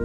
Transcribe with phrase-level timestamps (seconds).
[0.00, 0.04] お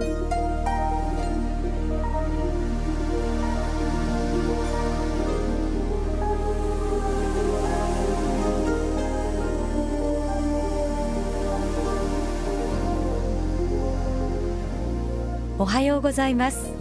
[15.64, 16.72] はようございます。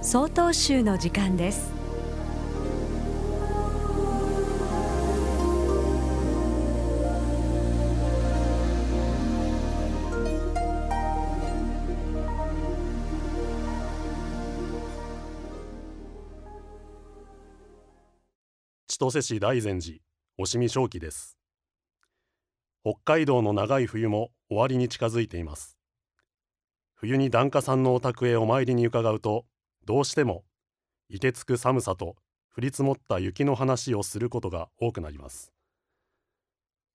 [0.00, 1.77] 総統集の時間です。
[19.00, 19.98] 千歳市大善寺
[20.38, 21.38] 押見正気です。
[22.82, 25.78] 北海道の長い冬も終わりに近づいています。
[26.94, 29.44] 冬に檀家さんのお宅へお参りに伺うと
[29.86, 30.42] どうしても
[31.08, 32.16] 凍てつく寒さと
[32.56, 35.52] 降り積もった雪の話をすることが多くなります。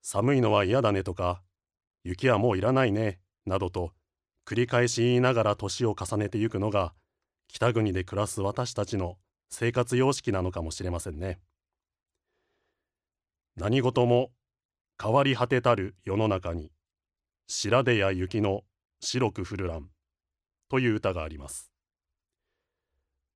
[0.01, 1.41] 寒いのは嫌だねとか
[2.03, 3.93] 雪はもういらないねなどと
[4.45, 6.93] 繰り返し言いながら年を重ねてゆくのが
[7.47, 9.15] 北国で暮らす私たちの
[9.49, 11.39] 生活様式なのかもしれませんね。
[13.55, 14.31] 何事も
[14.99, 16.71] 変わり果てたる世の中に
[17.47, 18.63] 白手や雪の
[18.99, 19.89] 白く降るらん
[20.69, 21.71] という歌があります。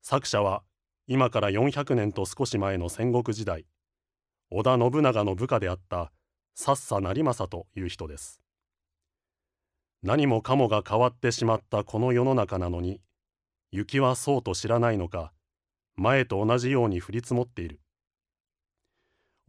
[0.01, 0.63] 作者は
[1.05, 3.67] 今から400年と少し前の戦国時代
[4.49, 6.11] 織田信長の部下であった
[6.55, 8.41] さっさ成政という人です。
[10.01, 13.01] 何もかもが変わってしまったこの世の中なのに
[13.71, 15.31] 雪はそうと知らないのか
[15.95, 17.81] 前と同じように降り積もっている。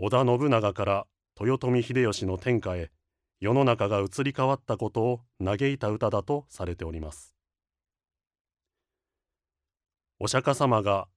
[0.00, 1.06] 織田信長から
[1.40, 2.92] 豊臣秀吉の天下へ
[3.40, 7.34] 世の中が移り変わったことを嘆いた歌だとされております。
[10.20, 11.08] お釈迦様が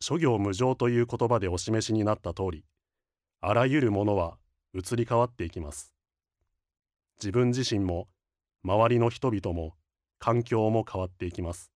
[0.00, 2.64] 諸行無常という言葉でお示しになった通り
[3.40, 4.36] あらゆるものは
[4.74, 5.94] 移り変わっていきます。
[7.22, 8.08] 自分自身も
[8.64, 9.74] 周りの人々も
[10.18, 11.70] 環境も変わっていきます。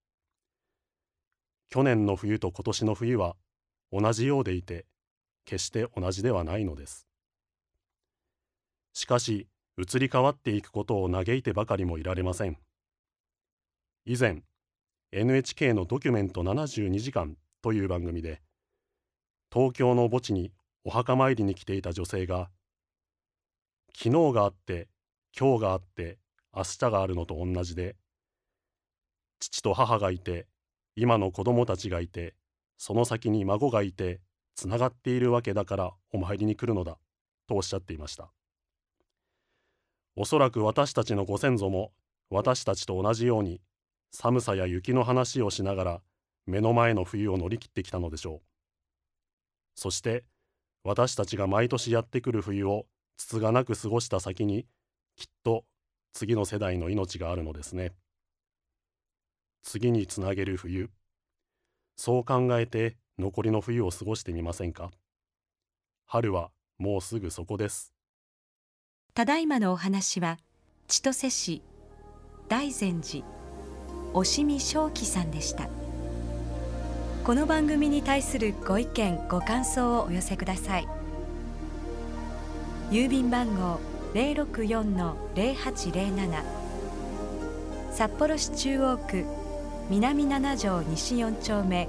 [1.70, 3.36] 去年の冬と今年の冬は
[3.92, 4.86] 同じようでいて
[5.48, 7.06] 決して同じではないのです。
[8.92, 9.48] しかし
[9.78, 12.58] 移り変わっていくことを嘆いてばかりもいられません。
[14.04, 14.42] 以前
[15.10, 18.42] NHK のドキュメント72時間という番組で
[19.50, 20.52] 東京の墓地に
[20.84, 22.50] お墓参りに来ていた女性が
[23.96, 24.88] 昨日があって
[25.38, 26.18] 今日があって
[26.54, 27.96] 明日があるのと同じで
[29.40, 30.46] 父と母がいて
[30.94, 32.34] 今の子供たちがいて
[32.76, 34.20] その先に孫がいて
[34.58, 36.98] つながっているわけだからお参りに来るのだ
[37.46, 38.32] とおっしゃっていました。
[40.16, 41.92] おそらく私たちのご先祖も
[42.28, 43.60] 私たちと同じように
[44.10, 46.00] 寒さや雪の話をしながら
[46.44, 48.42] 目の前の冬を乗り切ってきたのでしょう。
[49.76, 50.24] そして
[50.82, 52.86] 私たちが毎年やってくる冬を
[53.16, 54.66] つつがなく過ごした先に
[55.14, 55.66] きっと
[56.12, 57.92] 次の世代の命があるのですね。
[59.62, 60.90] 次につなげる冬。
[61.94, 64.92] そう考えて残りの冬を過ごしてみませんか？
[66.06, 67.92] 春はもうすぐそこです。
[69.12, 70.38] ただいまのお話は
[70.86, 71.62] 千歳市
[72.48, 73.24] 大善寺
[74.14, 75.68] 押見正樹さんでした。
[77.24, 80.86] この番組に対するご意見ご感想をお寄せください。
[82.90, 83.80] 郵便番号
[84.14, 86.44] 064-0807
[87.90, 89.24] 札幌市中央区
[89.90, 91.88] 南七条西4丁目